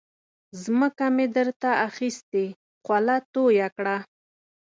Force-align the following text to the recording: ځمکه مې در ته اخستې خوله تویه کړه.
ځمکه 0.63 1.05
مې 1.15 1.25
در 1.35 1.47
ته 1.61 1.71
اخستې 1.87 2.43
خوله 2.83 3.15
تویه 3.33 3.67
کړه. 3.75 3.97